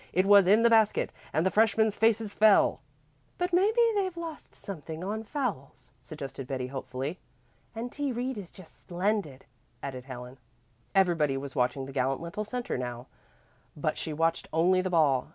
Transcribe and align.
It 0.13 0.25
was 0.25 0.47
in 0.47 0.63
the 0.63 0.69
basket, 0.71 1.11
and 1.31 1.45
the 1.45 1.51
freshmen's 1.51 1.95
faces 1.95 2.33
fell. 2.33 2.79
"But 3.37 3.53
maybe 3.53 3.77
they've 3.95 4.17
lost 4.17 4.55
something 4.55 5.03
on 5.03 5.23
fouls," 5.23 5.91
suggested 6.01 6.47
Betty 6.47 6.65
hopefully. 6.65 7.19
"And 7.75 7.91
T. 7.91 8.11
Reed 8.11 8.35
is 8.35 8.49
just 8.49 8.79
splendid," 8.79 9.45
added 9.83 10.05
Helen. 10.05 10.39
Everybody 10.95 11.37
was 11.37 11.55
watching 11.55 11.85
the 11.85 11.91
gallant 11.93 12.19
little 12.19 12.43
centre 12.43 12.79
now, 12.79 13.05
but 13.77 13.95
she 13.95 14.11
watched 14.11 14.47
only 14.51 14.81
the 14.81 14.89
ball. 14.89 15.29